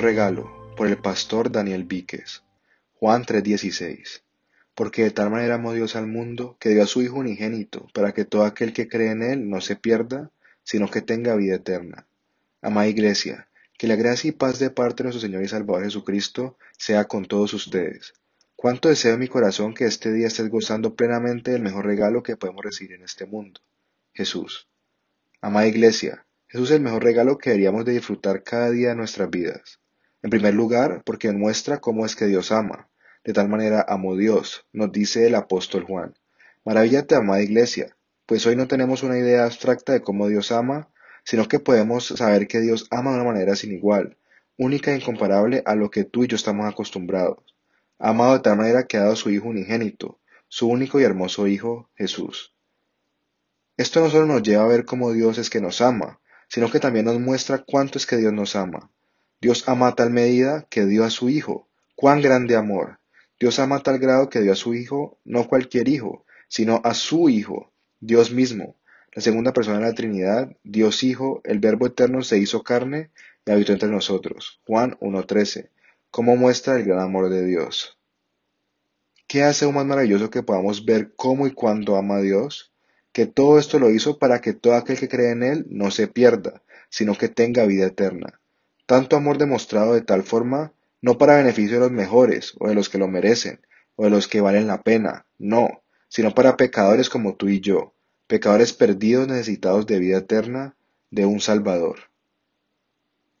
regalo 0.00 0.74
por 0.76 0.86
el 0.86 0.96
pastor 0.96 1.52
Daniel 1.52 1.84
Víquez. 1.84 2.42
Juan 2.94 3.24
3:16. 3.24 4.22
Porque 4.74 5.02
de 5.02 5.10
tal 5.10 5.30
manera 5.30 5.56
amó 5.56 5.72
Dios 5.72 5.96
al 5.96 6.06
mundo 6.06 6.56
que 6.58 6.70
dio 6.70 6.82
a 6.82 6.86
su 6.86 7.02
Hijo 7.02 7.16
unigénito 7.16 7.86
para 7.92 8.12
que 8.12 8.24
todo 8.24 8.44
aquel 8.44 8.72
que 8.72 8.88
cree 8.88 9.10
en 9.10 9.22
él 9.22 9.50
no 9.50 9.60
se 9.60 9.76
pierda, 9.76 10.30
sino 10.62 10.90
que 10.90 11.02
tenga 11.02 11.36
vida 11.36 11.56
eterna. 11.56 12.06
Amada 12.62 12.88
Iglesia, 12.88 13.48
que 13.76 13.86
la 13.86 13.96
gracia 13.96 14.28
y 14.28 14.32
paz 14.32 14.58
de 14.58 14.70
parte 14.70 15.02
de 15.02 15.08
nuestro 15.08 15.20
Señor 15.20 15.42
y 15.42 15.48
Salvador 15.48 15.84
Jesucristo 15.84 16.56
sea 16.78 17.04
con 17.04 17.26
todos 17.26 17.52
ustedes. 17.54 18.14
Cuánto 18.56 18.88
deseo 18.88 19.14
en 19.14 19.20
mi 19.20 19.28
corazón 19.28 19.74
que 19.74 19.86
este 19.86 20.12
día 20.12 20.26
estés 20.26 20.50
gozando 20.50 20.94
plenamente 20.94 21.50
del 21.50 21.62
mejor 21.62 21.86
regalo 21.86 22.22
que 22.22 22.36
podemos 22.36 22.64
recibir 22.64 22.92
en 22.92 23.02
este 23.02 23.24
mundo, 23.26 23.60
Jesús. 24.12 24.68
Amada 25.40 25.66
Iglesia, 25.66 26.26
Jesús 26.46 26.70
es 26.70 26.76
el 26.76 26.82
mejor 26.82 27.04
regalo 27.04 27.38
que 27.38 27.50
deberíamos 27.50 27.84
de 27.84 27.92
disfrutar 27.92 28.42
cada 28.42 28.70
día 28.70 28.90
de 28.90 28.96
nuestras 28.96 29.30
vidas. 29.30 29.79
En 30.22 30.30
primer 30.30 30.54
lugar, 30.54 31.02
porque 31.04 31.32
muestra 31.32 31.80
cómo 31.80 32.04
es 32.04 32.14
que 32.14 32.26
Dios 32.26 32.52
ama. 32.52 32.88
De 33.24 33.32
tal 33.32 33.48
manera 33.48 33.84
amó 33.88 34.16
Dios, 34.16 34.66
nos 34.72 34.92
dice 34.92 35.26
el 35.26 35.34
apóstol 35.34 35.84
Juan. 35.84 36.14
Maravíllate, 36.64 37.14
amada 37.14 37.42
Iglesia, 37.42 37.96
pues 38.26 38.46
hoy 38.46 38.54
no 38.54 38.68
tenemos 38.68 39.02
una 39.02 39.18
idea 39.18 39.44
abstracta 39.44 39.92
de 39.92 40.02
cómo 40.02 40.28
Dios 40.28 40.52
ama, 40.52 40.88
sino 41.24 41.48
que 41.48 41.58
podemos 41.58 42.06
saber 42.06 42.46
que 42.46 42.60
Dios 42.60 42.86
ama 42.90 43.10
de 43.10 43.16
una 43.16 43.32
manera 43.32 43.56
sin 43.56 43.72
igual, 43.72 44.16
única 44.56 44.92
e 44.92 44.96
incomparable 44.96 45.62
a 45.64 45.74
lo 45.74 45.90
que 45.90 46.04
tú 46.04 46.24
y 46.24 46.28
yo 46.28 46.36
estamos 46.36 46.70
acostumbrados. 46.70 47.38
Amado 47.98 48.34
de 48.34 48.40
tal 48.40 48.56
manera 48.56 48.84
que 48.84 48.98
ha 48.98 49.04
dado 49.04 49.16
su 49.16 49.30
Hijo 49.30 49.48
unigénito, 49.48 50.18
su 50.48 50.68
único 50.68 51.00
y 51.00 51.04
hermoso 51.04 51.46
Hijo, 51.46 51.88
Jesús. 51.94 52.54
Esto 53.76 54.00
no 54.00 54.10
solo 54.10 54.26
nos 54.26 54.42
lleva 54.42 54.64
a 54.64 54.68
ver 54.68 54.84
cómo 54.84 55.12
Dios 55.12 55.38
es 55.38 55.48
que 55.48 55.60
nos 55.60 55.80
ama, 55.80 56.20
sino 56.48 56.70
que 56.70 56.80
también 56.80 57.06
nos 57.06 57.18
muestra 57.18 57.64
cuánto 57.66 57.96
es 57.96 58.06
que 58.06 58.16
Dios 58.16 58.32
nos 58.32 58.54
ama. 58.54 58.90
Dios 59.40 59.68
ama 59.68 59.88
a 59.88 59.94
tal 59.94 60.10
medida 60.10 60.66
que 60.70 60.86
dio 60.86 61.04
a 61.04 61.10
su 61.10 61.28
Hijo. 61.28 61.68
¡Cuán 61.94 62.20
grande 62.22 62.56
amor! 62.56 62.98
Dios 63.38 63.58
ama 63.58 63.82
tal 63.82 63.98
grado 63.98 64.28
que 64.28 64.40
dio 64.40 64.52
a 64.52 64.56
su 64.56 64.74
Hijo, 64.74 65.18
no 65.24 65.48
cualquier 65.48 65.88
Hijo, 65.88 66.24
sino 66.48 66.80
a 66.84 66.94
su 66.94 67.28
Hijo, 67.28 67.72
Dios 68.00 68.32
mismo, 68.32 68.76
la 69.12 69.22
segunda 69.22 69.52
persona 69.52 69.78
de 69.78 69.84
la 69.84 69.94
Trinidad, 69.94 70.56
Dios 70.62 71.02
Hijo, 71.02 71.40
el 71.44 71.58
Verbo 71.58 71.86
Eterno 71.86 72.22
se 72.22 72.38
hizo 72.38 72.62
carne 72.62 73.10
y 73.46 73.50
habitó 73.50 73.72
entre 73.72 73.88
nosotros. 73.88 74.60
Juan 74.66 74.98
1.13. 75.00 75.70
¿Cómo 76.10 76.36
muestra 76.36 76.76
el 76.76 76.84
gran 76.84 77.00
amor 77.00 77.28
de 77.28 77.44
Dios? 77.44 77.98
¿Qué 79.26 79.42
hace 79.42 79.64
aún 79.64 79.74
más 79.74 79.86
maravilloso 79.86 80.30
que 80.30 80.42
podamos 80.42 80.84
ver 80.84 81.12
cómo 81.16 81.46
y 81.46 81.52
cuándo 81.52 81.96
ama 81.96 82.16
a 82.16 82.22
Dios? 82.22 82.70
que 83.12 83.26
todo 83.26 83.58
esto 83.58 83.78
lo 83.78 83.90
hizo 83.90 84.18
para 84.18 84.40
que 84.40 84.52
todo 84.52 84.74
aquel 84.74 84.98
que 84.98 85.08
cree 85.08 85.32
en 85.32 85.42
Él 85.42 85.66
no 85.68 85.90
se 85.90 86.06
pierda, 86.06 86.62
sino 86.88 87.16
que 87.16 87.28
tenga 87.28 87.66
vida 87.66 87.86
eterna. 87.86 88.39
Tanto 88.90 89.14
amor 89.14 89.38
demostrado 89.38 89.94
de 89.94 90.00
tal 90.00 90.24
forma, 90.24 90.72
no 91.00 91.16
para 91.16 91.36
beneficio 91.36 91.74
de 91.74 91.80
los 91.82 91.92
mejores, 91.92 92.54
o 92.58 92.66
de 92.66 92.74
los 92.74 92.88
que 92.88 92.98
lo 92.98 93.06
merecen, 93.06 93.60
o 93.94 94.02
de 94.02 94.10
los 94.10 94.26
que 94.26 94.40
valen 94.40 94.66
la 94.66 94.82
pena, 94.82 95.26
no, 95.38 95.84
sino 96.08 96.34
para 96.34 96.56
pecadores 96.56 97.08
como 97.08 97.36
tú 97.36 97.48
y 97.48 97.60
yo, 97.60 97.94
pecadores 98.26 98.72
perdidos 98.72 99.28
necesitados 99.28 99.86
de 99.86 100.00
vida 100.00 100.18
eterna, 100.18 100.74
de 101.12 101.24
un 101.24 101.38
Salvador. 101.38 102.10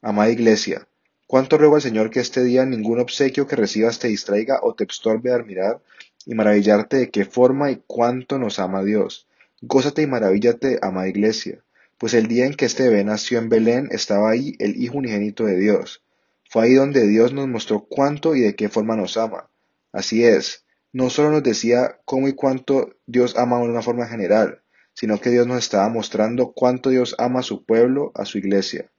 Amada 0.00 0.30
Iglesia, 0.30 0.86
cuánto 1.26 1.58
ruego 1.58 1.74
al 1.74 1.82
Señor 1.82 2.10
que 2.10 2.20
este 2.20 2.44
día 2.44 2.64
ningún 2.64 3.00
obsequio 3.00 3.48
que 3.48 3.56
recibas 3.56 3.98
te 3.98 4.06
distraiga 4.06 4.60
o 4.62 4.74
te 4.74 4.84
estorbe 4.84 5.32
al 5.32 5.44
mirar 5.46 5.82
y 6.26 6.36
maravillarte 6.36 6.96
de 6.96 7.10
qué 7.10 7.24
forma 7.24 7.72
y 7.72 7.82
cuánto 7.88 8.38
nos 8.38 8.60
ama 8.60 8.84
Dios, 8.84 9.26
Gózate 9.62 10.02
y 10.02 10.06
maravíllate, 10.06 10.78
amada 10.80 11.08
iglesia, 11.08 11.64
pues 12.00 12.14
el 12.14 12.28
día 12.28 12.46
en 12.46 12.54
que 12.54 12.64
este 12.64 13.04
nació 13.04 13.38
en 13.38 13.50
Belén 13.50 13.88
estaba 13.90 14.30
ahí 14.30 14.54
el 14.58 14.82
Hijo 14.82 14.96
unigénito 14.96 15.44
de 15.44 15.58
Dios. 15.58 16.02
Fue 16.48 16.64
ahí 16.64 16.72
donde 16.72 17.06
Dios 17.06 17.34
nos 17.34 17.46
mostró 17.46 17.84
cuánto 17.84 18.34
y 18.34 18.40
de 18.40 18.56
qué 18.56 18.70
forma 18.70 18.96
nos 18.96 19.18
ama. 19.18 19.50
Así 19.92 20.24
es, 20.24 20.64
no 20.94 21.10
solo 21.10 21.30
nos 21.30 21.42
decía 21.42 21.98
cómo 22.06 22.26
y 22.26 22.32
cuánto 22.32 22.96
Dios 23.04 23.36
ama 23.36 23.58
de 23.58 23.64
una 23.68 23.82
forma 23.82 24.06
general, 24.06 24.62
sino 24.94 25.20
que 25.20 25.28
Dios 25.28 25.46
nos 25.46 25.58
estaba 25.58 25.90
mostrando 25.90 26.52
cuánto 26.52 26.88
Dios 26.88 27.14
ama 27.18 27.40
a 27.40 27.42
su 27.42 27.66
pueblo, 27.66 28.12
a 28.14 28.24
su 28.24 28.38
iglesia. 28.38 28.90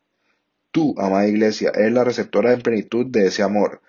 Tú, 0.69 0.94
amada 1.00 1.28
iglesia, 1.28 1.72
eres 1.73 1.94
la 1.94 2.03
receptora 2.03 2.53
en 2.53 2.61
plenitud 2.61 3.07
de 3.07 3.25
ese 3.25 3.41
amor. 3.41 3.81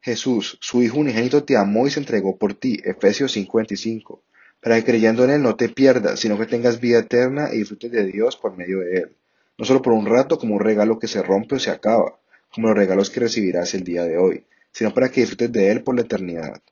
Jesús, 0.00 0.58
su 0.60 0.80
Hijo 0.80 1.00
unigénito, 1.00 1.42
te 1.42 1.56
amó 1.56 1.88
y 1.88 1.90
se 1.90 1.98
entregó 1.98 2.38
por 2.38 2.54
ti. 2.54 2.80
Efesios 2.84 3.32
55 3.32 4.22
para 4.64 4.76
que 4.76 4.84
creyendo 4.84 5.24
en 5.24 5.30
Él 5.30 5.42
no 5.42 5.56
te 5.56 5.68
pierdas, 5.68 6.18
sino 6.18 6.38
que 6.38 6.46
tengas 6.46 6.80
vida 6.80 7.00
eterna 7.00 7.50
y 7.52 7.58
disfrutes 7.58 7.92
de 7.92 8.06
Dios 8.06 8.38
por 8.38 8.56
medio 8.56 8.80
de 8.80 8.96
Él. 8.96 9.16
No 9.58 9.66
solo 9.66 9.82
por 9.82 9.92
un 9.92 10.06
rato 10.06 10.38
como 10.38 10.54
un 10.54 10.60
regalo 10.60 10.98
que 10.98 11.06
se 11.06 11.22
rompe 11.22 11.56
o 11.56 11.58
se 11.58 11.70
acaba, 11.70 12.18
como 12.50 12.68
los 12.68 12.76
regalos 12.78 13.10
que 13.10 13.20
recibirás 13.20 13.74
el 13.74 13.84
día 13.84 14.04
de 14.04 14.16
hoy, 14.16 14.46
sino 14.72 14.94
para 14.94 15.10
que 15.10 15.20
disfrutes 15.20 15.52
de 15.52 15.70
Él 15.70 15.82
por 15.82 15.94
la 15.94 16.00
eternidad. 16.00 16.62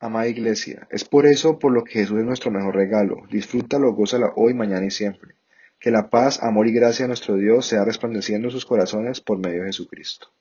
Amada 0.00 0.26
Iglesia, 0.26 0.88
es 0.90 1.04
por 1.04 1.24
eso 1.24 1.60
por 1.60 1.70
lo 1.70 1.84
que 1.84 2.00
Jesús 2.00 2.18
es 2.18 2.24
nuestro 2.24 2.50
mejor 2.50 2.74
regalo. 2.74 3.22
Disfrútalo, 3.30 3.92
gózalo 3.92 4.32
hoy, 4.34 4.54
mañana 4.54 4.86
y 4.86 4.90
siempre. 4.90 5.36
Que 5.78 5.92
la 5.92 6.10
paz, 6.10 6.42
amor 6.42 6.66
y 6.66 6.72
gracia 6.72 7.04
de 7.04 7.10
nuestro 7.10 7.36
Dios 7.36 7.64
sea 7.64 7.84
resplandeciendo 7.84 8.48
en 8.48 8.52
sus 8.52 8.66
corazones 8.66 9.20
por 9.20 9.38
medio 9.38 9.60
de 9.60 9.68
Jesucristo. 9.68 10.32